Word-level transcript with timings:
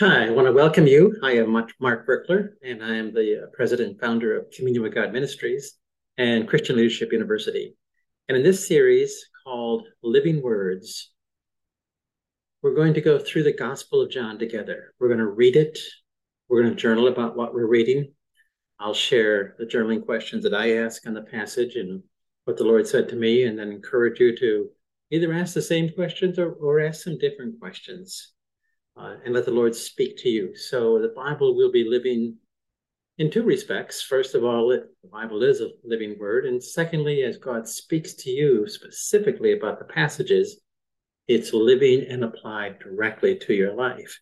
Hi, 0.00 0.28
I 0.28 0.30
want 0.30 0.46
to 0.46 0.52
welcome 0.54 0.86
you. 0.86 1.14
I 1.22 1.32
am 1.32 1.50
Mark 1.50 2.06
Virkler, 2.06 2.52
and 2.64 2.82
I 2.82 2.96
am 2.96 3.12
the 3.12 3.42
uh, 3.42 3.46
president 3.52 3.90
and 3.90 4.00
founder 4.00 4.34
of 4.34 4.50
Communion 4.50 4.82
with 4.82 4.94
God 4.94 5.12
Ministries 5.12 5.74
and 6.16 6.48
Christian 6.48 6.76
Leadership 6.76 7.12
University. 7.12 7.76
And 8.26 8.34
in 8.34 8.42
this 8.42 8.66
series 8.66 9.26
called 9.44 9.86
Living 10.02 10.40
Words, 10.40 11.12
we're 12.62 12.74
going 12.74 12.94
to 12.94 13.02
go 13.02 13.18
through 13.18 13.42
the 13.42 13.52
Gospel 13.52 14.00
of 14.00 14.10
John 14.10 14.38
together. 14.38 14.94
We're 14.98 15.08
going 15.08 15.18
to 15.18 15.26
read 15.26 15.56
it, 15.56 15.78
we're 16.48 16.62
going 16.62 16.74
to 16.74 16.80
journal 16.80 17.08
about 17.08 17.36
what 17.36 17.52
we're 17.52 17.66
reading. 17.66 18.10
I'll 18.78 18.94
share 18.94 19.54
the 19.58 19.66
journaling 19.66 20.06
questions 20.06 20.44
that 20.44 20.54
I 20.54 20.78
ask 20.78 21.06
on 21.06 21.12
the 21.12 21.24
passage 21.24 21.76
and 21.76 22.02
what 22.44 22.56
the 22.56 22.64
Lord 22.64 22.86
said 22.86 23.06
to 23.10 23.16
me, 23.16 23.44
and 23.44 23.58
then 23.58 23.70
encourage 23.70 24.18
you 24.18 24.34
to 24.38 24.70
either 25.10 25.30
ask 25.34 25.52
the 25.52 25.60
same 25.60 25.90
questions 25.92 26.38
or, 26.38 26.52
or 26.52 26.80
ask 26.80 27.02
some 27.02 27.18
different 27.18 27.60
questions 27.60 28.32
uh, 29.00 29.16
and 29.24 29.32
let 29.32 29.44
the 29.44 29.50
Lord 29.50 29.74
speak 29.74 30.18
to 30.18 30.28
you. 30.28 30.54
So 30.54 31.00
the 31.00 31.12
Bible 31.16 31.56
will 31.56 31.72
be 31.72 31.88
living 31.88 32.36
in 33.18 33.30
two 33.30 33.42
respects. 33.42 34.02
First 34.02 34.34
of 34.34 34.44
all, 34.44 34.72
it, 34.72 34.84
the 35.02 35.08
Bible 35.08 35.42
is 35.42 35.60
a 35.60 35.70
living 35.84 36.18
word. 36.18 36.44
And 36.44 36.62
secondly, 36.62 37.22
as 37.22 37.38
God 37.38 37.66
speaks 37.66 38.14
to 38.14 38.30
you 38.30 38.68
specifically 38.68 39.52
about 39.52 39.78
the 39.78 39.86
passages, 39.86 40.60
it's 41.28 41.52
living 41.52 42.06
and 42.08 42.24
applied 42.24 42.78
directly 42.80 43.38
to 43.38 43.54
your 43.54 43.74
life. 43.74 44.20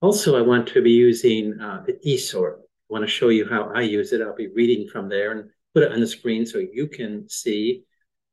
Also, 0.00 0.38
I 0.38 0.42
want 0.42 0.68
to 0.68 0.82
be 0.82 0.92
using 0.92 1.58
uh, 1.60 1.82
the 1.84 1.98
eSword. 2.06 2.58
I 2.60 2.92
want 2.92 3.04
to 3.04 3.10
show 3.10 3.28
you 3.28 3.46
how 3.48 3.72
I 3.74 3.82
use 3.82 4.12
it. 4.12 4.22
I'll 4.22 4.34
be 4.34 4.48
reading 4.54 4.88
from 4.88 5.08
there 5.08 5.32
and 5.32 5.50
put 5.74 5.82
it 5.82 5.92
on 5.92 6.00
the 6.00 6.06
screen 6.06 6.46
so 6.46 6.58
you 6.58 6.86
can 6.86 7.28
see 7.28 7.82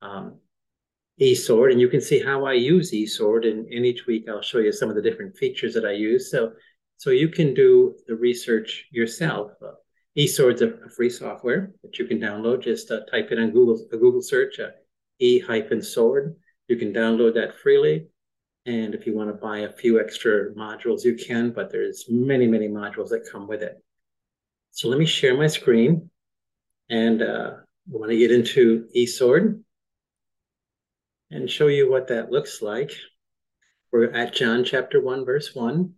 um, 0.02 0.40
eSword, 1.22 1.72
and 1.72 1.80
you 1.80 1.88
can 1.88 2.02
see 2.02 2.20
how 2.20 2.46
I 2.46 2.54
use 2.54 2.92
eSword. 2.92 3.50
And 3.50 3.68
in 3.72 3.86
each 3.86 4.06
week, 4.06 4.26
I'll 4.30 4.42
show 4.42 4.60
you 4.60 4.72
some 4.72 4.90
of 4.90 4.96
the 4.96 5.02
different 5.02 5.38
features 5.38 5.74
that 5.74 5.86
I 5.86 5.92
use. 5.92 6.32
So, 6.32 6.52
so 6.98 7.10
you 7.10 7.30
can 7.30 7.54
do 7.54 7.96
the 8.08 8.16
research 8.16 8.86
yourself. 8.92 9.52
Uh, 9.62 9.72
eSword's 10.18 10.62
a, 10.62 10.70
a 10.86 10.90
free 10.90 11.10
software 11.10 11.72
that 11.84 11.98
you 11.98 12.06
can 12.06 12.20
download. 12.20 12.64
Just 12.64 12.92
uh, 12.92 13.02
type 13.12 13.32
in 13.32 13.40
on 13.40 13.52
Google 13.52 13.86
a 13.92 13.98
Google 13.98 14.22
search 14.22 14.60
uh, 14.60 14.70
e 15.20 15.40
hyphen 15.40 15.82
sword. 15.82 16.36
You 16.68 16.78
can 16.78 16.94
download 16.94 17.36
that 17.36 17.56
freely. 17.60 18.08
And 18.66 18.96
if 18.96 19.06
you 19.06 19.16
want 19.16 19.30
to 19.30 19.36
buy 19.36 19.60
a 19.60 19.72
few 19.72 20.00
extra 20.00 20.52
modules, 20.54 21.04
you 21.04 21.16
can. 21.16 21.52
But 21.52 21.72
there's 21.72 22.06
many, 22.10 22.48
many 22.48 22.68
modules 22.68 23.10
that 23.10 23.30
come 23.32 23.48
with 23.48 23.62
it. 23.62 23.82
So 24.72 24.90
let 24.90 25.00
me 25.00 25.06
share 25.06 25.38
my 25.38 25.48
screen, 25.48 26.10
and 26.90 27.22
uh, 27.22 27.52
I 27.56 27.62
want 27.86 28.12
to 28.12 28.18
get 28.18 28.30
into 28.30 28.90
eSword 28.94 29.62
and 31.32 31.50
show 31.50 31.68
you 31.68 31.90
what 31.90 32.08
that 32.08 32.32
looks 32.32 32.62
like. 32.62 32.92
We're 33.92 34.12
at 34.12 34.34
John 34.34 34.64
chapter 34.64 35.02
1, 35.02 35.26
verse 35.26 35.54
1. 35.54 35.94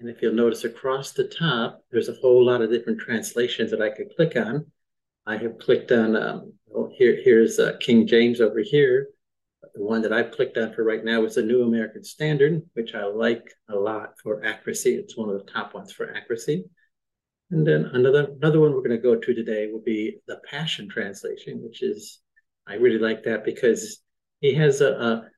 And 0.00 0.08
if 0.08 0.20
you'll 0.20 0.34
notice 0.34 0.64
across 0.64 1.12
the 1.12 1.28
top, 1.28 1.84
there's 1.90 2.08
a 2.08 2.14
whole 2.14 2.44
lot 2.44 2.62
of 2.62 2.70
different 2.70 3.00
translations 3.00 3.70
that 3.70 3.82
I 3.82 3.90
could 3.90 4.14
click 4.16 4.36
on. 4.36 4.66
I 5.26 5.36
have 5.36 5.58
clicked 5.58 5.92
on, 5.92 6.16
um, 6.16 6.52
well, 6.66 6.90
here, 6.92 7.20
here's 7.22 7.58
uh, 7.58 7.76
King 7.80 8.06
James 8.06 8.40
over 8.40 8.60
here. 8.60 9.08
The 9.74 9.82
one 9.82 10.02
that 10.02 10.12
I've 10.12 10.32
clicked 10.32 10.58
on 10.58 10.74
for 10.74 10.82
right 10.82 11.04
now 11.04 11.24
is 11.24 11.36
the 11.36 11.42
New 11.42 11.62
American 11.62 12.02
Standard, 12.02 12.62
which 12.74 12.94
I 12.94 13.04
like 13.04 13.44
a 13.68 13.76
lot 13.76 14.14
for 14.22 14.44
accuracy. 14.44 14.96
It's 14.96 15.16
one 15.16 15.30
of 15.30 15.38
the 15.38 15.50
top 15.52 15.72
ones 15.74 15.92
for 15.92 16.12
accuracy. 16.14 16.64
And 17.52 17.66
then 17.66 17.90
another 17.92 18.32
another 18.40 18.60
one 18.60 18.72
we're 18.72 18.78
going 18.78 18.90
to 18.90 18.98
go 18.98 19.14
to 19.14 19.34
today 19.34 19.68
will 19.70 19.82
be 19.82 20.18
the 20.26 20.40
Passion 20.48 20.88
Translation, 20.88 21.62
which 21.62 21.82
is 21.82 22.20
I 22.66 22.74
really 22.74 22.98
like 22.98 23.22
that 23.24 23.44
because 23.44 24.02
he 24.42 24.52
has 24.54 24.80
a, 24.82 24.92
a 24.92 25.30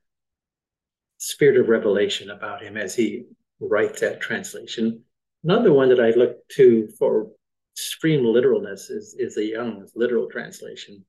spirit 1.17 1.57
of 1.57 1.69
revelation 1.69 2.31
about 2.31 2.61
him 2.61 2.75
as 2.75 2.93
he 2.93 3.23
writes 3.61 4.01
that 4.01 4.19
translation. 4.19 5.03
Another 5.43 5.71
one 5.71 5.89
that 5.89 5.99
I 5.99 6.09
look 6.09 6.37
to 6.57 6.89
for 6.99 7.31
extreme 7.73 8.25
literalness 8.25 8.89
is 8.89 9.15
is 9.17 9.35
the 9.35 9.45
Young's 9.45 9.91
literal 9.95 10.27
translation, 10.27 11.05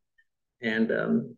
and 0.60 0.92
um, 0.92 1.36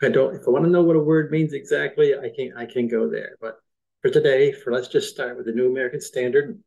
if 0.00 0.10
I 0.10 0.12
don't, 0.12 0.34
if 0.34 0.42
I 0.46 0.50
want 0.50 0.64
to 0.64 0.70
know 0.70 0.82
what 0.82 0.96
a 0.96 1.00
word 1.00 1.30
means 1.30 1.52
exactly, 1.52 2.14
I 2.14 2.30
can 2.34 2.52
I 2.56 2.66
can 2.66 2.88
go 2.88 3.08
there. 3.08 3.36
But 3.40 3.58
for 4.02 4.10
today, 4.10 4.52
for 4.52 4.72
let's 4.72 4.88
just 4.88 5.08
start 5.08 5.36
with 5.36 5.46
the 5.46 5.52
New 5.52 5.70
American 5.70 6.00
Standard. 6.00 6.60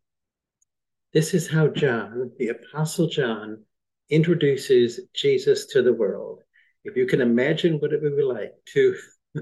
This 1.13 1.33
is 1.33 1.49
how 1.49 1.67
John, 1.67 2.31
the 2.39 2.49
Apostle 2.49 3.07
John, 3.07 3.65
introduces 4.09 5.01
Jesus 5.13 5.65
to 5.67 5.81
the 5.81 5.91
world 5.91 6.39
if 6.83 6.95
you 6.95 7.05
can 7.05 7.21
imagine 7.21 7.79
what 7.79 7.93
it 7.93 8.01
would 8.01 8.17
be 8.17 8.23
like 8.23 8.53
to 8.65 8.95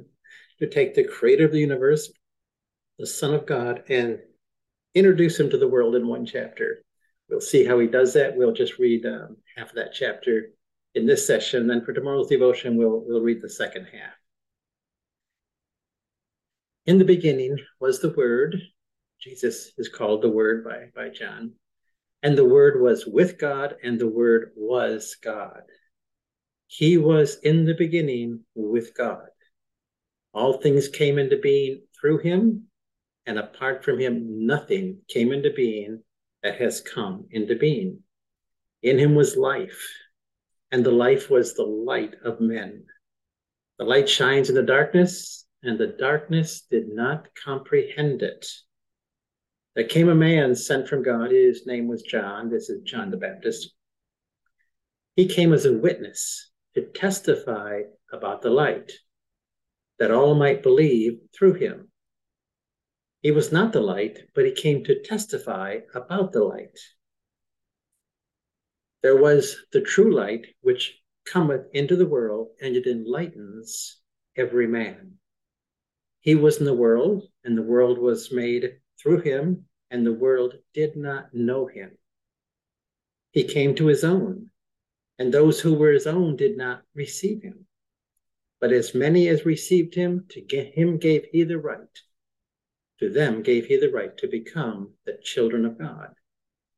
to 0.60 0.70
take 0.70 0.94
the 0.94 1.04
creator 1.04 1.46
of 1.46 1.52
the 1.52 1.60
universe 1.60 2.12
the 2.98 3.08
son 3.08 3.34
of 3.34 3.46
god 3.46 3.84
and 3.90 4.20
introduce 4.96 5.40
him 5.40 5.50
to 5.50 5.58
the 5.58 5.68
world 5.68 5.96
in 5.96 6.08
one 6.08 6.26
chapter. 6.26 6.84
We'll 7.30 7.42
see 7.42 7.64
how 7.64 7.80
he 7.80 7.88
does 7.88 8.14
that. 8.14 8.36
We'll 8.36 8.54
just 8.54 8.80
read 8.80 9.06
um, 9.06 9.38
half 9.56 9.70
of 9.70 9.76
that 9.76 9.94
chapter 9.94 10.50
in 10.96 11.06
this 11.06 11.28
session. 11.28 11.68
Then 11.68 11.86
for 11.86 11.94
tomorrow's 11.94 12.28
devotion 12.28 12.78
we'll 12.78 13.04
we'll 13.06 13.22
read 13.22 13.42
the 13.42 13.50
second 13.50 13.86
half. 13.86 14.14
In 16.86 16.98
the 16.98 17.06
beginning 17.06 17.58
was 17.80 18.00
the 18.00 18.14
word. 18.14 18.60
Jesus 19.20 19.72
is 19.78 19.90
called 19.90 20.22
the 20.22 20.30
word 20.30 20.64
by 20.64 20.86
by 20.96 21.10
john. 21.10 21.54
And 22.24 22.38
the 22.38 22.46
word 22.46 22.82
was 22.82 23.06
with 23.06 23.38
god 23.38 23.76
and 23.84 24.00
the 24.00 24.10
word 24.10 24.52
was 24.56 25.16
god 25.24 25.62
he 26.72 26.98
was 26.98 27.40
in 27.40 27.66
the 27.66 27.74
beginning 27.74 28.42
with 28.54 28.96
God. 28.96 29.26
All 30.36 30.54
things 30.54 30.88
came 30.88 31.18
into 31.18 31.38
being 31.38 31.82
through 32.00 32.20
him, 32.20 32.68
and 33.26 33.40
apart 33.40 33.84
from 33.84 33.98
him, 33.98 34.46
nothing 34.46 35.00
came 35.08 35.32
into 35.32 35.52
being 35.52 36.04
that 36.44 36.62
has 36.62 36.80
come 36.80 37.26
into 37.32 37.56
being. 37.56 38.04
In 38.84 39.00
him 39.00 39.16
was 39.16 39.36
life, 39.36 39.84
and 40.72 40.86
the 40.86 40.92
life 40.92 41.32
was 41.32 41.56
the 41.56 41.64
light 41.64 42.14
of 42.24 42.40
men. 42.40 42.86
The 43.80 43.86
light 43.86 44.08
shines 44.08 44.50
in 44.50 44.56
the 44.56 44.62
darkness, 44.62 45.48
and 45.64 45.80
the 45.80 45.88
darkness 45.88 46.62
did 46.70 46.88
not 46.88 47.30
comprehend 47.34 48.22
it. 48.22 48.46
There 49.76 49.86
came 49.86 50.10
a 50.10 50.14
man 50.14 50.54
sent 50.54 50.88
from 50.88 51.02
God. 51.02 51.32
His 51.32 51.66
name 51.66 51.88
was 51.88 52.04
John. 52.04 52.52
This 52.52 52.70
is 52.70 52.84
John 52.84 53.10
the 53.10 53.18
Baptist. 53.18 53.74
He 55.16 55.26
came 55.26 55.52
as 55.52 55.66
a 55.66 55.74
witness 55.74 56.49
to 56.80 57.00
testify 57.00 57.82
about 58.12 58.42
the 58.42 58.50
light, 58.50 58.92
that 60.00 60.12
all 60.12 60.34
might 60.34 60.64
believe 60.64 61.20
through 61.38 61.54
him. 61.54 61.90
He 63.22 63.32
was 63.32 63.52
not 63.52 63.74
the 63.74 63.82
light, 63.82 64.20
but 64.34 64.46
he 64.46 64.52
came 64.52 64.86
to 64.86 65.04
testify 65.04 65.80
about 65.94 66.32
the 66.32 66.44
light. 66.44 66.80
There 69.04 69.18
was 69.18 69.58
the 69.74 69.82
true 69.82 70.14
light 70.14 70.46
which 70.62 70.98
cometh 71.26 71.68
into 71.74 71.98
the 71.98 72.08
world, 72.08 72.50
and 72.62 72.76
it 72.76 72.88
enlightens 72.88 73.98
every 74.38 74.68
man. 74.68 75.14
He 76.22 76.36
was 76.36 76.58
in 76.58 76.66
the 76.66 76.74
world, 76.74 77.24
and 77.44 77.58
the 77.58 77.62
world 77.62 77.98
was 77.98 78.32
made 78.32 78.78
through 79.02 79.22
him, 79.22 79.66
and 79.92 80.06
the 80.06 80.14
world 80.14 80.56
did 80.74 80.96
not 80.96 81.34
know 81.34 81.68
him. 81.68 81.98
He 83.32 83.44
came 83.44 83.76
to 83.76 83.88
his 83.88 84.04
own, 84.04 84.50
and 85.20 85.34
those 85.34 85.60
who 85.60 85.74
were 85.74 85.92
his 85.92 86.08
own 86.08 86.38
did 86.38 86.58
not 86.58 86.82
receive 86.96 87.44
him. 87.44 87.66
But 88.62 88.72
as 88.72 88.96
many 88.96 89.28
as 89.28 89.46
received 89.46 89.94
him, 89.94 90.26
to 90.30 90.42
him 90.42 90.98
gave 90.98 91.26
he 91.32 91.44
the 91.44 91.60
right. 91.60 92.00
To 93.00 93.10
them 93.10 93.44
gave 93.44 93.66
he 93.66 93.78
the 93.78 93.92
right 93.92 94.18
to 94.18 94.28
become 94.28 94.94
the 95.06 95.20
children 95.22 95.66
of 95.66 95.78
God, 95.78 96.14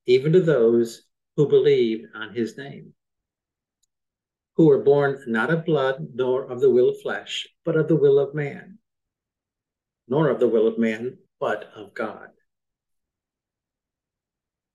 even 0.08 0.34
to 0.34 0.42
those 0.42 1.04
who 1.36 1.48
believed 1.48 2.08
on 2.16 2.34
his 2.34 2.58
name, 2.58 2.94
who 4.56 4.66
were 4.66 4.84
born 4.84 5.24
not 5.28 5.52
of 5.52 5.66
blood, 5.66 6.10
nor 6.14 6.44
of 6.52 6.62
the 6.62 6.70
will 6.70 6.90
of 6.90 7.02
flesh, 7.02 7.48
but 7.64 7.76
of 7.76 7.88
the 7.88 7.96
will 7.96 8.20
of 8.20 8.36
man, 8.36 8.80
nor 10.08 10.30
of 10.30 10.40
the 10.40 10.48
will 10.48 10.68
of 10.68 10.78
man, 10.78 11.18
but 11.40 11.72
of 11.76 11.94
God. 11.94 12.30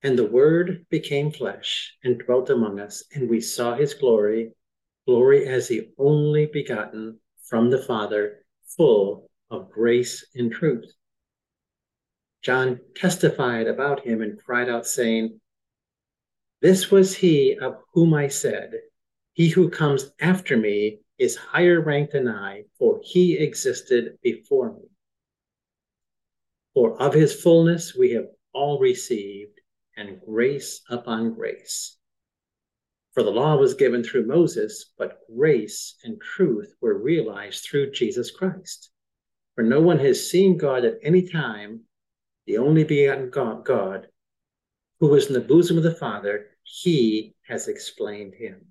And 0.03 0.17
the 0.17 0.29
Word 0.29 0.85
became 0.89 1.31
flesh 1.31 1.95
and 2.03 2.19
dwelt 2.19 2.49
among 2.49 2.79
us, 2.79 3.03
and 3.13 3.29
we 3.29 3.41
saw 3.41 3.75
his 3.75 3.93
glory, 3.93 4.53
glory 5.07 5.47
as 5.47 5.67
the 5.67 5.89
only 5.97 6.45
begotten 6.45 7.19
from 7.43 7.69
the 7.69 7.81
Father, 7.81 8.45
full 8.63 9.29
of 9.49 9.71
grace 9.71 10.25
and 10.35 10.51
truth. 10.51 10.93
John 12.43 12.79
testified 12.95 13.67
about 13.67 14.05
him 14.05 14.21
and 14.21 14.41
cried 14.41 14.69
out, 14.69 14.85
saying, 14.85 15.41
This 16.61 16.91
was 16.91 17.15
he 17.15 17.57
of 17.57 17.81
whom 17.93 18.13
I 18.13 18.27
said, 18.27 18.73
He 19.33 19.49
who 19.49 19.69
comes 19.69 20.11
after 20.19 20.55
me 20.55 20.99
is 21.17 21.35
higher 21.35 21.81
ranked 21.81 22.13
than 22.13 22.27
I, 22.27 22.65
for 22.77 23.01
he 23.03 23.37
existed 23.37 24.19
before 24.21 24.73
me. 24.73 24.89
For 26.73 27.01
of 27.01 27.13
his 27.15 27.41
fullness 27.41 27.95
we 27.95 28.11
have 28.11 28.27
all 28.53 28.79
received 28.79 29.56
and 29.97 30.21
grace 30.21 30.81
upon 30.89 31.33
grace. 31.33 31.97
For 33.13 33.23
the 33.23 33.31
law 33.31 33.57
was 33.57 33.73
given 33.73 34.03
through 34.03 34.27
Moses, 34.27 34.93
but 34.97 35.21
grace 35.35 35.95
and 36.03 36.21
truth 36.21 36.73
were 36.79 37.01
realized 37.01 37.65
through 37.65 37.91
Jesus 37.91 38.29
Christ. 38.29 38.91
For 39.55 39.63
no 39.63 39.81
one 39.81 39.97
has 39.99 40.29
seen 40.29 40.57
God 40.57 40.85
at 40.85 40.99
any 41.01 41.27
time. 41.27 41.81
the 42.45 42.59
only 42.59 42.83
begotten 42.85 43.29
God, 43.29 43.65
God, 43.65 44.07
who 44.99 45.07
was 45.07 45.27
in 45.27 45.33
the 45.33 45.41
bosom 45.41 45.77
of 45.77 45.83
the 45.83 45.95
Father, 45.95 46.45
he 46.63 47.35
has 47.47 47.67
explained 47.67 48.35
him. 48.35 48.67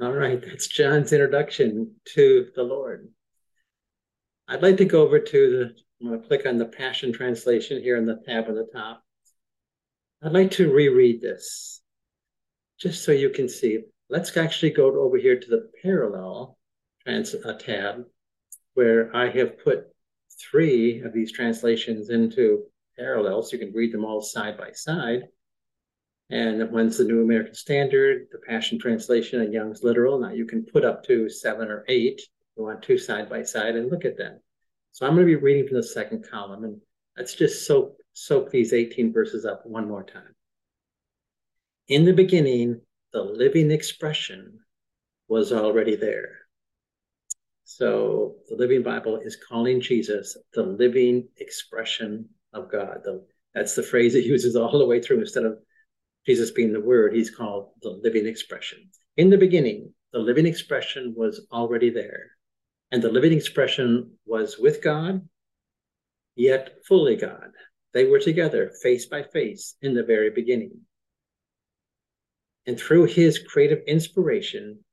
All 0.00 0.12
right, 0.12 0.42
that's 0.42 0.66
John's 0.66 1.12
introduction 1.12 1.94
to 2.14 2.48
the 2.54 2.62
Lord. 2.62 3.08
I'd 4.48 4.62
like 4.62 4.78
to 4.78 4.84
go 4.84 5.02
over 5.02 5.20
to 5.20 5.50
the, 5.50 5.74
I'm 6.02 6.08
going 6.08 6.20
to 6.20 6.26
click 6.26 6.46
on 6.46 6.58
the 6.58 6.64
Passion 6.64 7.12
Translation 7.12 7.80
here 7.80 7.96
in 7.96 8.06
the 8.06 8.20
tab 8.26 8.48
on 8.48 8.56
the 8.56 8.66
top. 8.72 9.04
I'd 10.20 10.32
like 10.32 10.50
to 10.52 10.72
reread 10.72 11.20
this 11.20 11.80
just 12.76 13.04
so 13.04 13.12
you 13.12 13.30
can 13.30 13.48
see. 13.48 13.84
Let's 14.10 14.36
actually 14.36 14.70
go 14.70 15.00
over 15.00 15.16
here 15.16 15.38
to 15.38 15.48
the 15.48 15.70
parallel 15.80 16.58
trans, 17.04 17.36
uh, 17.36 17.54
tab 17.54 18.04
where 18.74 19.14
I 19.14 19.28
have 19.30 19.62
put 19.62 19.84
three 20.40 21.02
of 21.02 21.12
these 21.12 21.30
translations 21.30 22.10
into 22.10 22.64
parallel 22.98 23.42
so 23.42 23.56
you 23.56 23.64
can 23.64 23.72
read 23.72 23.92
them 23.92 24.04
all 24.04 24.22
side 24.22 24.58
by 24.58 24.72
side. 24.72 25.28
And 26.30 26.68
one's 26.72 26.98
the 26.98 27.04
New 27.04 27.22
American 27.22 27.54
Standard, 27.54 28.26
the 28.32 28.38
Passion 28.38 28.78
Translation, 28.80 29.40
and 29.40 29.52
Young's 29.52 29.84
Literal. 29.84 30.18
Now 30.18 30.32
you 30.32 30.46
can 30.46 30.64
put 30.64 30.84
up 30.84 31.04
to 31.04 31.28
seven 31.28 31.68
or 31.68 31.84
eight. 31.86 32.22
You 32.56 32.64
want 32.64 32.82
two 32.82 32.98
side 32.98 33.30
by 33.30 33.44
side 33.44 33.76
and 33.76 33.88
look 33.88 34.04
at 34.04 34.16
them. 34.16 34.40
So 34.92 35.06
I'm 35.06 35.14
going 35.14 35.26
to 35.26 35.36
be 35.36 35.42
reading 35.42 35.66
from 35.66 35.78
the 35.78 35.82
second 35.82 36.26
column, 36.30 36.64
and 36.64 36.80
let's 37.16 37.34
just 37.34 37.66
soak 37.66 37.96
soak 38.12 38.50
these 38.50 38.72
18 38.74 39.12
verses 39.12 39.46
up 39.46 39.62
one 39.64 39.88
more 39.88 40.04
time. 40.04 40.34
In 41.88 42.04
the 42.04 42.12
beginning, 42.12 42.80
the 43.12 43.22
living 43.22 43.70
expression 43.70 44.60
was 45.28 45.50
already 45.50 45.96
there. 45.96 46.42
So 47.64 48.36
the 48.48 48.56
Living 48.56 48.82
Bible 48.82 49.20
is 49.24 49.38
calling 49.48 49.80
Jesus 49.80 50.36
the 50.52 50.62
living 50.62 51.28
expression 51.38 52.28
of 52.52 52.70
God. 52.70 52.98
The, 53.02 53.24
that's 53.54 53.74
the 53.74 53.82
phrase 53.82 54.14
it 54.14 54.24
uses 54.24 54.56
all 54.56 54.78
the 54.78 54.86
way 54.86 55.00
through. 55.00 55.20
Instead 55.20 55.44
of 55.44 55.58
Jesus 56.26 56.50
being 56.50 56.72
the 56.72 56.80
Word, 56.80 57.14
he's 57.14 57.34
called 57.34 57.70
the 57.80 57.98
living 58.02 58.26
expression. 58.26 58.90
In 59.16 59.30
the 59.30 59.38
beginning, 59.38 59.94
the 60.12 60.18
living 60.18 60.44
expression 60.44 61.14
was 61.16 61.46
already 61.50 61.88
there. 61.88 62.32
And 62.92 63.02
the 63.02 63.10
living 63.10 63.32
expression 63.32 64.18
was 64.26 64.58
with 64.58 64.82
God, 64.82 65.26
yet 66.36 66.84
fully 66.86 67.16
God. 67.16 67.50
They 67.94 68.04
were 68.04 68.20
together, 68.20 68.70
face 68.82 69.06
by 69.06 69.22
face, 69.22 69.76
in 69.80 69.94
the 69.94 70.02
very 70.02 70.28
beginning. 70.28 70.82
And 72.66 72.78
through 72.78 73.06
his 73.06 73.38
creative 73.38 73.82
inspiration, 73.86 74.84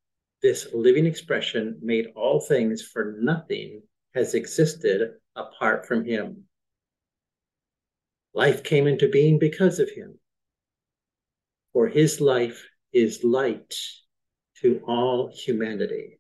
this 0.42 0.68
living 0.74 1.06
expression 1.06 1.78
made 1.82 2.08
all 2.16 2.40
things, 2.40 2.82
for 2.82 3.18
nothing 3.20 3.84
has 4.16 4.34
existed 4.34 5.12
apart 5.36 5.86
from 5.86 6.06
him. 6.06 6.46
Life 8.34 8.64
came 8.64 8.88
into 8.88 9.10
being 9.10 9.40
because 9.40 9.80
of 9.80 9.90
him. 9.90 10.18
For 11.74 11.90
his 11.90 12.22
life 12.22 12.66
is 12.94 13.26
light 13.26 13.76
to 14.62 14.82
all 14.88 15.32
humanity. 15.36 16.19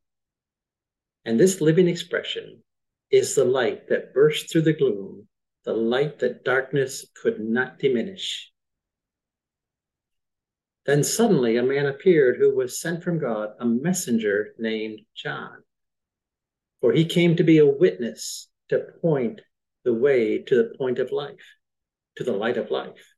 And 1.26 1.40
this 1.40 1.62
living 1.62 1.88
expression 1.88 2.64
is 3.12 3.36
the 3.36 3.46
light 3.46 3.90
that 3.90 4.14
burst 4.14 4.52
through 4.52 4.62
the 4.62 4.74
gloom, 4.74 5.28
the 5.66 5.74
light 5.74 6.20
that 6.20 6.44
darkness 6.44 7.06
could 7.22 7.40
not 7.40 7.80
diminish. 7.80 8.52
Then 10.86 11.04
suddenly 11.04 11.58
a 11.58 11.64
man 11.64 11.86
appeared 11.86 12.38
who 12.38 12.56
was 12.56 12.80
sent 12.80 13.04
from 13.04 13.20
God, 13.20 13.50
a 13.60 13.66
messenger 13.66 14.54
named 14.58 15.02
John. 15.16 15.64
For 16.82 16.94
he 16.94 17.06
came 17.06 17.36
to 17.36 17.44
be 17.44 17.58
a 17.58 17.66
witness 17.66 18.48
to 18.70 18.86
point 19.02 19.42
the 19.84 19.94
way 19.94 20.40
to 20.40 20.56
the 20.56 20.76
point 20.78 21.00
of 21.00 21.12
life, 21.12 21.56
to 22.16 22.24
the 22.24 22.32
light 22.32 22.58
of 22.58 22.72
life, 22.72 23.14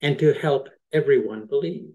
and 0.00 0.18
to 0.18 0.32
help 0.32 0.68
everyone 0.92 1.46
believe. 1.46 1.92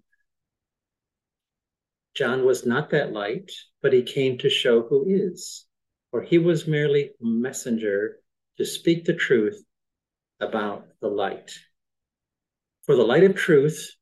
John 2.13 2.45
was 2.45 2.65
not 2.65 2.89
that 2.89 3.13
light, 3.13 3.51
but 3.81 3.93
he 3.93 4.03
came 4.03 4.37
to 4.39 4.49
show 4.49 4.81
who 4.83 5.05
is, 5.07 5.65
for 6.09 6.21
he 6.21 6.37
was 6.37 6.67
merely 6.67 7.05
a 7.05 7.25
messenger 7.25 8.19
to 8.57 8.65
speak 8.65 9.05
the 9.05 9.13
truth 9.13 9.63
about 10.39 10.87
the 10.99 11.07
light. 11.07 11.51
For 12.83 12.95
the 12.95 13.03
light 13.03 13.23
of 13.23 13.35
truth 13.35 13.95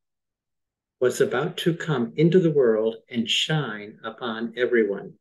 was 1.00 1.20
about 1.20 1.56
to 1.58 1.74
come 1.74 2.12
into 2.16 2.40
the 2.40 2.50
world 2.50 2.96
and 3.08 3.28
shine 3.28 3.98
upon 4.02 4.54
everyone. 4.56 5.14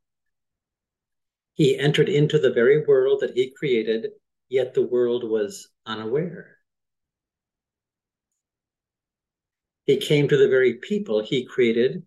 He 1.54 1.78
entered 1.78 2.10
into 2.10 2.40
the 2.40 2.52
very 2.52 2.86
world 2.86 3.20
that 3.20 3.36
he 3.36 3.52
created, 3.52 4.08
yet 4.48 4.74
the 4.74 4.82
world 4.82 5.24
was 5.24 5.70
unaware. 5.86 6.58
He 9.86 9.98
came 9.98 10.28
to 10.28 10.38
the 10.38 10.48
very 10.48 10.76
people 10.76 11.22
he 11.22 11.46
created, 11.46 12.04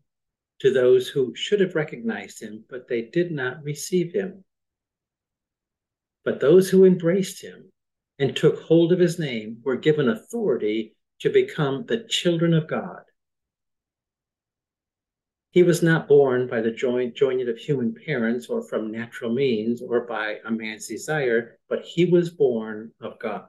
to 0.63 0.73
those 0.73 1.09
who 1.09 1.35
should 1.35 1.59
have 1.59 1.75
recognized 1.75 2.41
him, 2.41 2.65
but 2.71 2.87
they 2.87 3.03
did 3.03 3.33
not 3.33 3.65
receive 3.65 4.13
him. 4.13 4.45
But 6.25 6.39
those 6.39 6.71
who 6.71 6.85
embraced 6.85 7.43
him 7.43 7.73
and 8.21 8.37
took 8.37 8.61
hold 8.63 8.93
of 8.93 9.01
his 9.01 9.19
name 9.19 9.59
were 9.65 9.75
given 9.75 10.09
authority 10.09 10.95
to 11.19 11.31
become 11.31 11.85
the 11.87 12.07
children 12.09 12.55
of 12.55 12.69
God. 12.69 13.03
He 15.51 15.65
was 15.65 15.83
not 15.83 16.07
born 16.07 16.47
by 16.47 16.61
the 16.61 16.71
joint 16.71 17.17
joining 17.17 17.49
of 17.49 17.59
human 17.59 17.93
parents 18.07 18.47
or 18.47 18.63
from 18.63 18.93
natural 18.93 19.35
means 19.35 19.83
or 19.83 20.07
by 20.07 20.37
a 20.47 20.53
man's 20.53 20.87
desire, 20.87 21.59
but 21.69 21.83
he 21.85 22.05
was 22.05 22.31
born 22.31 22.93
of 23.01 23.19
God. 23.19 23.49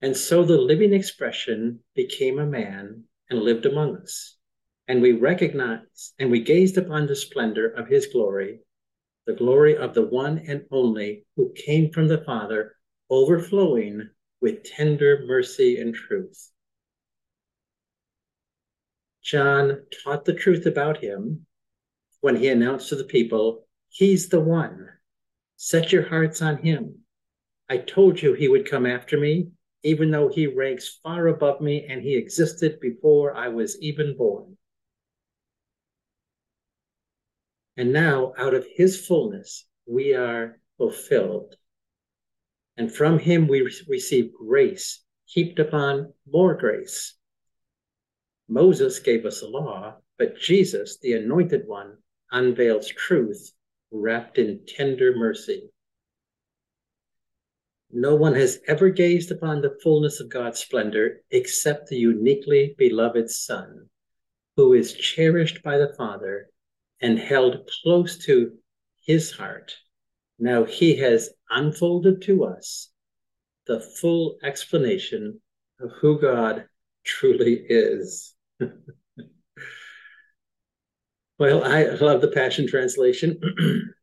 And 0.00 0.16
so 0.16 0.42
the 0.42 0.58
living 0.58 0.92
expression 0.92 1.78
became 1.94 2.40
a 2.40 2.44
man 2.44 3.04
and 3.32 3.42
lived 3.42 3.66
among 3.66 3.96
us. 3.96 4.36
And 4.86 5.00
we 5.00 5.12
recognized 5.12 6.14
and 6.18 6.30
we 6.30 6.40
gazed 6.40 6.76
upon 6.76 7.06
the 7.06 7.16
splendor 7.16 7.68
of 7.68 7.88
his 7.88 8.06
glory, 8.06 8.60
the 9.26 9.32
glory 9.32 9.76
of 9.76 9.94
the 9.94 10.06
one 10.06 10.38
and 10.46 10.66
only 10.70 11.24
who 11.36 11.54
came 11.54 11.90
from 11.90 12.08
the 12.08 12.22
Father, 12.24 12.76
overflowing 13.08 14.10
with 14.40 14.64
tender 14.64 15.24
mercy 15.26 15.80
and 15.80 15.94
truth. 15.94 16.50
John 19.22 19.86
taught 20.04 20.24
the 20.24 20.34
truth 20.34 20.66
about 20.66 20.98
him 20.98 21.46
when 22.20 22.36
he 22.36 22.48
announced 22.48 22.90
to 22.90 22.96
the 22.96 23.04
people, 23.04 23.66
He's 23.88 24.28
the 24.28 24.40
one. 24.40 24.88
Set 25.56 25.92
your 25.92 26.08
hearts 26.08 26.42
on 26.42 26.58
him. 26.58 26.98
I 27.68 27.78
told 27.78 28.20
you 28.20 28.32
he 28.34 28.48
would 28.48 28.70
come 28.70 28.84
after 28.84 29.18
me, 29.18 29.48
even 29.82 30.10
though 30.10 30.28
he 30.28 30.46
ranks 30.46 31.00
far 31.02 31.26
above 31.28 31.60
me 31.60 31.86
and 31.88 32.02
he 32.02 32.16
existed 32.16 32.78
before 32.80 33.34
I 33.36 33.48
was 33.48 33.80
even 33.80 34.16
born. 34.16 34.56
And 37.76 37.92
now, 37.92 38.34
out 38.38 38.54
of 38.54 38.66
his 38.76 39.06
fullness, 39.06 39.66
we 39.86 40.14
are 40.14 40.60
fulfilled. 40.78 41.56
And 42.76 42.92
from 42.92 43.18
him 43.18 43.48
we 43.48 43.68
receive 43.88 44.32
grace 44.34 45.02
heaped 45.24 45.58
upon 45.58 46.12
more 46.30 46.54
grace. 46.54 47.14
Moses 48.48 48.98
gave 48.98 49.24
us 49.24 49.40
a 49.40 49.48
law, 49.48 49.96
but 50.18 50.36
Jesus, 50.36 50.98
the 50.98 51.14
anointed 51.14 51.66
one, 51.66 51.96
unveils 52.30 52.88
truth 52.88 53.52
wrapped 53.90 54.36
in 54.38 54.60
tender 54.66 55.16
mercy. 55.16 55.70
No 57.94 58.14
one 58.14 58.34
has 58.34 58.58
ever 58.66 58.88
gazed 58.88 59.30
upon 59.30 59.60
the 59.60 59.76
fullness 59.82 60.18
of 60.18 60.30
God's 60.30 60.60
splendor 60.60 61.20
except 61.30 61.88
the 61.88 61.98
uniquely 61.98 62.74
beloved 62.78 63.28
Son, 63.28 63.90
who 64.56 64.72
is 64.72 64.94
cherished 64.94 65.62
by 65.62 65.76
the 65.76 65.92
Father 65.98 66.48
and 67.02 67.18
held 67.18 67.68
close 67.82 68.16
to 68.24 68.52
his 69.02 69.32
heart. 69.32 69.74
Now 70.38 70.64
he 70.64 70.96
has 70.96 71.34
unfolded 71.50 72.22
to 72.22 72.44
us 72.44 72.88
the 73.66 73.80
full 73.80 74.38
explanation 74.42 75.42
of 75.78 75.90
who 76.00 76.18
God 76.18 76.64
truly 77.04 77.62
is. 77.68 78.34
well, 81.38 81.62
I 81.62 81.84
love 81.84 82.22
the 82.22 82.32
Passion 82.32 82.66
Translation. 82.66 83.38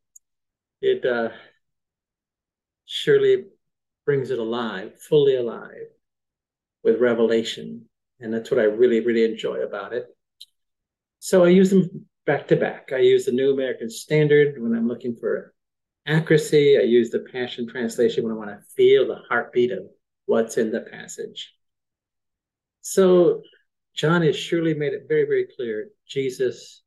it 0.81 1.03
uh, 1.05 1.29
surely 2.85 3.45
brings 4.09 4.31
it 4.31 4.39
alive, 4.39 4.99
fully 5.07 5.35
alive, 5.35 5.85
with 6.83 6.99
revelation. 6.99 7.85
And 8.19 8.33
that's 8.33 8.49
what 8.49 8.59
I 8.59 8.63
really, 8.63 9.01
really 9.01 9.23
enjoy 9.23 9.57
about 9.57 9.93
it. 9.93 10.07
So 11.19 11.45
I 11.45 11.49
use 11.49 11.69
them 11.69 12.07
back 12.25 12.47
to 12.47 12.55
back. 12.55 12.89
I 12.91 13.01
use 13.01 13.25
the 13.25 13.31
New 13.33 13.53
American 13.53 13.87
Standard 13.87 14.59
when 14.59 14.73
I'm 14.73 14.87
looking 14.87 15.15
for 15.15 15.53
accuracy. 16.07 16.79
I 16.79 16.85
use 16.85 17.11
the 17.11 17.23
Passion 17.31 17.67
Translation 17.67 18.23
when 18.23 18.33
I 18.33 18.35
want 18.35 18.49
to 18.49 18.65
feel 18.75 19.07
the 19.07 19.19
heartbeat 19.29 19.71
of 19.71 19.83
what's 20.25 20.57
in 20.57 20.71
the 20.71 20.81
passage. 20.81 21.53
So 22.81 23.43
John 23.93 24.23
has 24.23 24.35
surely 24.35 24.73
made 24.73 24.93
it 24.93 25.05
very, 25.07 25.25
very 25.25 25.45
clear 25.55 25.89
Jesus 26.07 26.81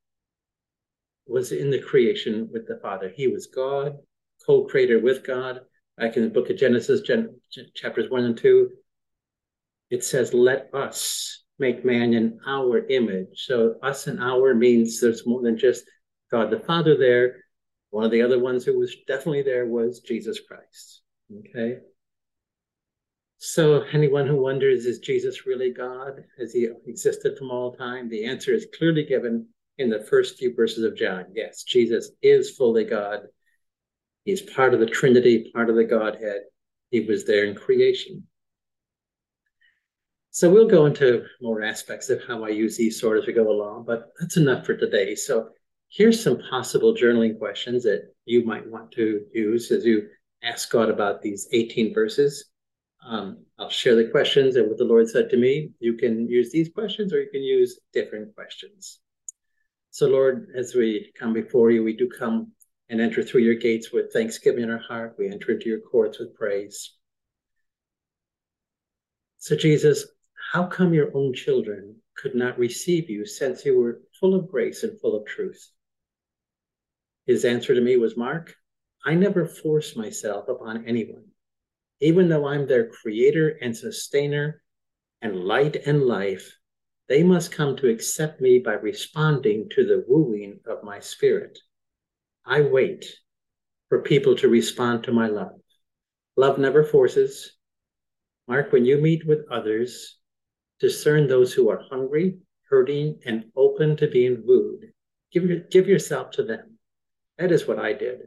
was 1.28 1.52
in 1.52 1.70
the 1.70 1.80
creation 1.80 2.48
with 2.52 2.66
the 2.66 2.80
Father. 2.82 3.12
He 3.14 3.28
was 3.28 3.46
God, 3.46 3.92
co-creator 4.44 4.98
with 4.98 5.24
God. 5.24 5.60
In 5.98 6.22
the 6.22 6.30
book 6.30 6.50
of 6.50 6.56
Genesis, 6.56 7.02
Gen- 7.02 7.40
chapters 7.74 8.10
one 8.10 8.24
and 8.24 8.36
two, 8.36 8.70
it 9.90 10.02
says, 10.02 10.34
"Let 10.34 10.68
us 10.74 11.44
make 11.58 11.84
man 11.84 12.12
in 12.14 12.40
our 12.46 12.86
image." 12.88 13.44
So, 13.46 13.78
us 13.82 14.06
and 14.06 14.18
our 14.18 14.54
means 14.54 15.00
there's 15.00 15.26
more 15.26 15.42
than 15.42 15.58
just 15.58 15.84
God 16.30 16.50
the 16.50 16.60
Father 16.60 16.96
there. 16.96 17.44
One 17.90 18.04
of 18.04 18.10
the 18.10 18.22
other 18.22 18.38
ones 18.38 18.64
who 18.64 18.78
was 18.78 18.96
definitely 19.06 19.42
there 19.42 19.66
was 19.66 20.00
Jesus 20.00 20.40
Christ. 20.40 21.02
Okay. 21.30 21.78
So, 23.38 23.82
anyone 23.92 24.26
who 24.26 24.36
wonders, 24.36 24.86
is 24.86 25.00
Jesus 25.00 25.46
really 25.46 25.72
God? 25.72 26.24
Has 26.38 26.52
he 26.52 26.68
existed 26.86 27.36
from 27.36 27.50
all 27.50 27.74
time? 27.74 28.08
The 28.08 28.24
answer 28.24 28.52
is 28.52 28.68
clearly 28.76 29.04
given 29.04 29.48
in 29.78 29.90
the 29.90 30.04
first 30.04 30.38
few 30.38 30.54
verses 30.54 30.84
of 30.84 30.96
John. 30.96 31.26
Yes, 31.34 31.64
Jesus 31.64 32.12
is 32.22 32.56
fully 32.56 32.84
God. 32.84 33.26
He's 34.24 34.42
part 34.42 34.74
of 34.74 34.80
the 34.80 34.86
Trinity, 34.86 35.50
part 35.54 35.70
of 35.70 35.76
the 35.76 35.84
Godhead. 35.84 36.42
He 36.90 37.00
was 37.00 37.24
there 37.24 37.44
in 37.44 37.54
creation. 37.54 38.26
So 40.30 40.50
we'll 40.50 40.68
go 40.68 40.86
into 40.86 41.24
more 41.42 41.62
aspects 41.62 42.08
of 42.08 42.22
how 42.26 42.44
I 42.44 42.48
use 42.48 42.78
eSword 42.78 43.20
as 43.20 43.26
we 43.26 43.34
go 43.34 43.50
along, 43.50 43.84
but 43.86 44.12
that's 44.18 44.38
enough 44.38 44.64
for 44.64 44.74
today. 44.74 45.14
So 45.14 45.50
here's 45.90 46.22
some 46.22 46.38
possible 46.50 46.94
journaling 46.94 47.38
questions 47.38 47.82
that 47.82 48.14
you 48.24 48.44
might 48.44 48.66
want 48.66 48.92
to 48.92 49.26
use 49.34 49.70
as 49.70 49.84
you 49.84 50.08
ask 50.42 50.70
God 50.70 50.88
about 50.88 51.20
these 51.20 51.48
18 51.52 51.92
verses. 51.92 52.46
Um, 53.06 53.44
I'll 53.58 53.68
share 53.68 53.96
the 53.96 54.08
questions 54.10 54.56
and 54.56 54.68
what 54.68 54.78
the 54.78 54.84
Lord 54.84 55.08
said 55.08 55.28
to 55.30 55.36
me. 55.36 55.70
You 55.80 55.94
can 55.94 56.28
use 56.28 56.50
these 56.50 56.70
questions 56.70 57.12
or 57.12 57.20
you 57.20 57.30
can 57.30 57.42
use 57.42 57.80
different 57.92 58.34
questions. 58.34 59.00
So, 59.90 60.06
Lord, 60.06 60.48
as 60.56 60.74
we 60.74 61.12
come 61.18 61.34
before 61.34 61.70
you, 61.70 61.84
we 61.84 61.94
do 61.94 62.08
come 62.08 62.52
and 62.92 63.00
enter 63.00 63.24
through 63.24 63.40
your 63.40 63.56
gates 63.56 63.90
with 63.90 64.12
thanksgiving 64.12 64.62
in 64.62 64.70
our 64.70 64.78
heart. 64.78 65.16
We 65.18 65.28
enter 65.28 65.50
into 65.50 65.68
your 65.68 65.80
courts 65.80 66.20
with 66.20 66.36
praise. 66.36 66.92
So, 69.38 69.56
Jesus, 69.56 70.06
how 70.52 70.66
come 70.66 70.94
your 70.94 71.10
own 71.16 71.34
children 71.34 71.96
could 72.16 72.36
not 72.36 72.56
receive 72.56 73.10
you 73.10 73.26
since 73.26 73.64
you 73.64 73.76
were 73.76 74.02
full 74.20 74.36
of 74.36 74.48
grace 74.48 74.84
and 74.84 75.00
full 75.00 75.16
of 75.16 75.26
truth? 75.26 75.68
His 77.26 77.44
answer 77.44 77.74
to 77.74 77.80
me 77.80 77.96
was 77.96 78.16
Mark, 78.16 78.54
I 79.04 79.14
never 79.14 79.46
force 79.46 79.96
myself 79.96 80.46
upon 80.46 80.86
anyone 80.86 81.32
even 82.02 82.28
though 82.28 82.48
I'm 82.48 82.66
their 82.66 82.88
creator 82.88 83.56
and 83.62 83.76
sustainer 83.76 84.60
and 85.22 85.44
light 85.44 85.76
and 85.86 86.02
life, 86.02 86.58
they 87.08 87.22
must 87.22 87.52
come 87.52 87.76
to 87.76 87.88
accept 87.88 88.40
me 88.40 88.58
by 88.58 88.72
responding 88.72 89.68
to 89.76 89.86
the 89.86 90.04
wooing 90.08 90.58
of 90.66 90.82
my 90.82 90.98
spirit. 90.98 91.60
I 92.44 92.62
wait 92.62 93.06
for 93.88 94.02
people 94.02 94.36
to 94.36 94.48
respond 94.48 95.04
to 95.04 95.12
my 95.12 95.28
love. 95.28 95.60
Love 96.36 96.58
never 96.58 96.82
forces. 96.82 97.52
Mark, 98.48 98.72
when 98.72 98.84
you 98.84 98.96
meet 98.98 99.26
with 99.26 99.46
others, 99.50 100.18
discern 100.80 101.28
those 101.28 101.52
who 101.52 101.70
are 101.70 101.84
hungry, 101.90 102.38
hurting, 102.68 103.20
and 103.24 103.44
open 103.54 103.96
to 103.98 104.08
being 104.08 104.42
wooed. 104.44 104.92
Give, 105.30 105.70
give 105.70 105.86
yourself 105.86 106.32
to 106.32 106.42
them. 106.42 106.78
That 107.38 107.52
is 107.52 107.66
what 107.66 107.78
I 107.78 107.92
did. 107.92 108.18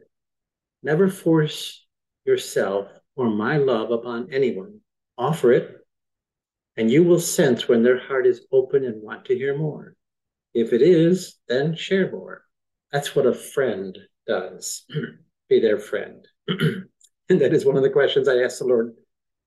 Never 0.82 1.10
force 1.10 1.86
yourself 2.26 2.88
or 3.16 3.30
my 3.30 3.58
love 3.58 3.92
upon 3.92 4.32
anyone. 4.32 4.80
Offer 5.18 5.52
it, 5.52 5.76
and 6.78 6.92
you 6.92 7.04
will 7.04 7.20
sense 7.20 7.68
when 7.68 7.84
their 7.84 8.00
heart 8.00 8.26
is 8.26 8.46
open 8.52 8.86
and 8.86 9.02
want 9.02 9.26
to 9.26 9.38
hear 9.38 9.58
more. 9.58 9.96
If 10.54 10.74
it 10.74 10.82
is, 10.82 11.38
then 11.48 11.76
share 11.76 12.12
more. 12.12 12.45
That's 12.92 13.16
what 13.16 13.26
a 13.26 13.34
friend 13.34 13.98
does. 14.28 14.86
Be 15.50 15.60
their 15.60 15.80
friend. 15.80 16.26
and 16.48 17.42
that 17.42 17.54
is 17.54 17.66
one 17.66 17.78
of 17.78 17.84
the 17.84 17.90
questions 17.90 18.28
I 18.28 18.38
asked 18.38 18.60
the 18.60 18.66
Lord 18.66 18.96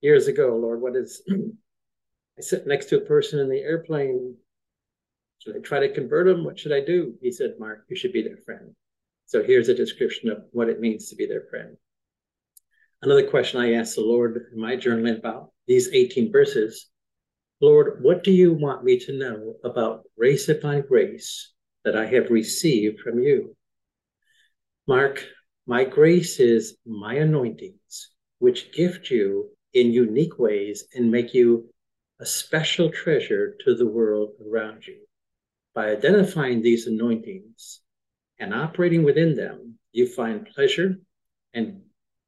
years 0.01 0.29
ago. 0.29 0.57
Lord, 0.57 0.81
what 0.81 0.97
is 0.97 1.23
I 2.39 2.41
sit 2.41 2.67
next 2.67 2.87
to 2.87 2.99
a 2.99 3.07
person 3.07 3.41
in 3.41 3.49
the 3.49 3.61
airplane. 3.61 4.37
Should 5.41 5.57
I 5.57 5.61
try 5.61 5.81
to 5.81 5.93
convert 5.93 6.27
them? 6.27 6.45
What 6.45 6.59
should 6.59 6.73
I 6.73 6.81
do? 6.81 7.15
He 7.21 7.33
said, 7.33 7.55
Mark, 7.59 7.85
you 7.89 7.97
should 7.97 8.13
be 8.13 8.23
their 8.23 8.37
friend. 8.37 8.75
So 9.27 9.43
here's 9.43 9.69
a 9.69 9.75
description 9.75 10.31
of 10.31 10.45
what 10.53 10.69
it 10.69 10.81
means 10.81 11.09
to 11.09 11.17
be 11.17 11.27
their 11.27 11.45
friend. 11.51 11.77
Another 13.03 13.29
question 13.29 13.61
I 13.61 13.75
asked 13.75 13.97
the 13.97 14.03
Lord 14.03 14.47
in 14.53 14.61
my 14.61 14.77
journaling 14.77 15.19
about 15.19 15.51
these 15.67 15.89
18 15.93 16.33
verses 16.33 16.89
Lord, 17.61 17.99
what 18.03 18.23
do 18.23 18.31
you 18.31 18.53
want 18.53 18.85
me 18.85 19.01
to 19.01 19.19
know 19.19 19.55
about 19.65 20.05
grace 20.17 20.49
upon 20.49 20.83
grace 20.83 21.53
that 21.89 21.97
I 21.97 22.05
have 22.05 22.29
received 22.29 23.01
from 23.01 23.19
you? 23.19 23.57
Mark, 24.87 25.25
my 25.67 25.85
grace 25.85 26.39
is 26.39 26.77
my 26.85 27.15
anointings, 27.15 28.11
which 28.41 28.75
gift 28.75 29.11
you 29.11 29.49
in 29.73 29.91
unique 29.91 30.39
ways 30.39 30.85
and 30.95 31.11
make 31.11 31.33
you 31.33 31.73
a 32.21 32.27
special 32.27 32.91
treasure 32.91 33.57
to 33.65 33.75
the 33.75 33.87
world 33.87 34.33
around 34.47 34.87
you. 34.87 34.99
By 35.75 35.89
identifying 35.89 36.61
these 36.61 36.87
anointings 36.87 37.81
and 38.39 38.53
operating 38.53 39.03
within 39.03 39.35
them, 39.35 39.79
you 39.93 40.09
find 40.09 40.47
pleasure 40.55 40.97
and 41.55 41.81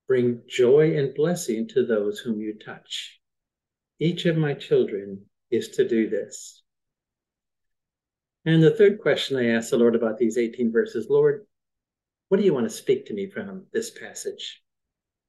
bring 0.09 0.40
joy 0.49 0.97
and 0.97 1.14
blessing 1.14 1.69
to 1.69 1.85
those 1.85 2.19
whom 2.19 2.40
you 2.40 2.55
touch. 2.55 3.21
Each 3.99 4.25
of 4.25 4.38
my 4.38 4.55
children 4.55 5.26
is 5.50 5.69
to 5.76 5.87
do 5.87 6.09
this. 6.09 6.62
And 8.47 8.62
the 8.62 8.70
third 8.70 9.00
question 9.00 9.37
I 9.37 9.50
asked 9.50 9.70
the 9.70 9.76
Lord 9.76 9.94
about 9.94 10.16
these 10.16 10.38
18 10.38 10.73
verses 10.73 11.09
Lord, 11.11 11.47
what 12.28 12.38
do 12.38 12.44
you 12.44 12.54
want 12.54 12.66
to 12.66 12.75
speak 12.75 13.06
to 13.06 13.14
me 13.14 13.28
from 13.28 13.66
this 13.73 13.90
passage? 13.90 14.62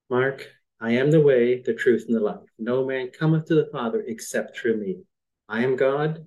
Mark, 0.10 0.48
I 0.80 0.91
am 0.91 1.12
the 1.12 1.22
way, 1.22 1.62
the 1.62 1.74
truth, 1.74 2.06
and 2.08 2.15
the 2.15 2.22
life. 2.22 2.48
No 2.58 2.86
man 2.86 3.10
cometh 3.18 3.46
to 3.46 3.56
the 3.56 3.70
Father 3.72 4.03
except 4.08 4.58
through 4.58 4.77
me. 4.77 5.01
I 5.50 5.63
am 5.63 5.75
God. 5.75 6.25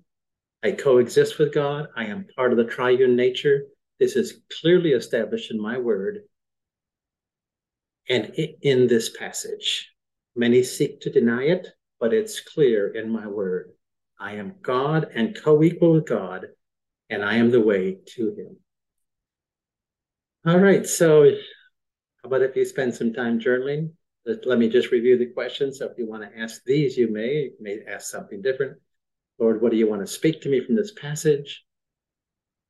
I 0.62 0.72
coexist 0.72 1.38
with 1.38 1.54
God. 1.54 1.88
I 1.96 2.06
am 2.06 2.26
part 2.36 2.52
of 2.52 2.58
the 2.58 2.64
triune 2.64 3.16
nature. 3.16 3.64
This 3.98 4.16
is 4.16 4.42
clearly 4.60 4.90
established 4.92 5.50
in 5.50 5.60
my 5.60 5.78
word 5.78 6.20
and 8.08 8.26
in 8.62 8.86
this 8.86 9.16
passage. 9.16 9.92
Many 10.36 10.62
seek 10.62 11.00
to 11.00 11.10
deny 11.10 11.44
it, 11.44 11.68
but 12.00 12.12
it's 12.12 12.40
clear 12.40 12.88
in 12.88 13.10
my 13.10 13.26
word. 13.26 13.72
I 14.18 14.32
am 14.32 14.56
God 14.62 15.08
and 15.14 15.36
co 15.36 15.62
equal 15.62 15.92
with 15.94 16.06
God, 16.06 16.46
and 17.10 17.24
I 17.24 17.36
am 17.36 17.50
the 17.50 17.60
way 17.60 17.98
to 18.16 18.34
Him. 18.34 18.56
All 20.46 20.58
right, 20.58 20.86
so 20.86 21.24
how 21.24 22.26
about 22.26 22.42
if 22.42 22.56
you 22.56 22.64
spend 22.64 22.94
some 22.94 23.12
time 23.12 23.40
journaling? 23.40 23.90
Let 24.26 24.58
me 24.58 24.68
just 24.68 24.90
review 24.90 25.18
the 25.18 25.32
questions. 25.32 25.78
So 25.78 25.86
if 25.86 25.98
you 25.98 26.08
want 26.08 26.22
to 26.22 26.40
ask 26.40 26.62
these, 26.64 26.96
you 26.96 27.12
may. 27.12 27.50
You 27.50 27.56
may 27.60 27.80
ask 27.86 28.10
something 28.10 28.40
different. 28.40 28.78
Lord, 29.38 29.60
what 29.60 29.70
do 29.70 29.76
you 29.76 29.88
want 29.88 30.00
to 30.00 30.06
speak 30.06 30.40
to 30.42 30.48
me 30.48 30.64
from 30.64 30.76
this 30.76 30.92
passage? 30.92 31.64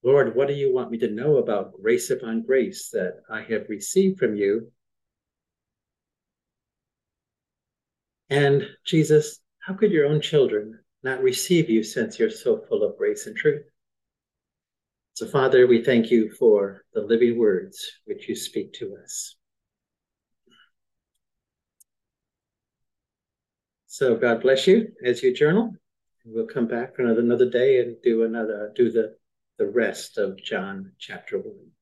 Lord, 0.02 0.34
what 0.34 0.48
do 0.48 0.54
you 0.54 0.74
want 0.74 0.90
me 0.90 0.98
to 0.98 1.10
know 1.10 1.36
about 1.36 1.80
grace 1.80 2.10
upon 2.10 2.42
grace 2.42 2.90
that 2.90 3.20
I 3.30 3.42
have 3.42 3.68
received 3.68 4.18
from 4.18 4.34
you 4.34 4.72
And 8.30 8.66
Jesus, 8.84 9.40
how 9.60 9.74
could 9.74 9.92
your 9.92 10.06
own 10.06 10.20
children 10.20 10.80
not 11.02 11.22
receive 11.22 11.68
you 11.68 11.82
since 11.82 12.18
you're 12.18 12.30
so 12.30 12.64
full 12.68 12.82
of 12.82 12.96
grace 12.96 13.26
and 13.26 13.36
truth? 13.36 13.64
So, 15.14 15.28
Father, 15.28 15.68
we 15.68 15.80
thank 15.80 16.10
you 16.10 16.28
for 16.32 16.82
the 16.92 17.00
living 17.00 17.38
words 17.38 17.88
which 18.04 18.28
you 18.28 18.34
speak 18.34 18.72
to 18.74 18.96
us. 19.00 19.36
So, 23.86 24.16
God 24.16 24.42
bless 24.42 24.66
you 24.66 24.88
as 25.04 25.22
you 25.22 25.32
journal. 25.32 25.70
We'll 26.24 26.48
come 26.48 26.66
back 26.66 26.96
for 26.96 27.02
another 27.02 27.20
another 27.20 27.48
day 27.48 27.78
and 27.78 27.96
do 28.02 28.24
another 28.24 28.72
do 28.74 28.90
the 28.90 29.14
the 29.56 29.68
rest 29.68 30.18
of 30.18 30.36
John 30.42 30.90
chapter 30.98 31.38
one. 31.38 31.73